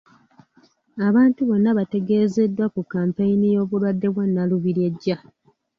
[1.07, 5.17] Abantu bonna bategeezeddwa ku Kampeyini y'obulwadde bwa nalubiri ejja.